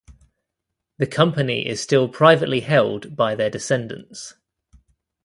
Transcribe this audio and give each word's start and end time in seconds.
The 0.97 1.05
company 1.05 1.67
is 1.67 1.79
still 1.79 2.09
privately 2.09 2.61
held 2.61 3.15
by 3.15 3.35
their 3.35 3.51
descendants. 3.51 4.33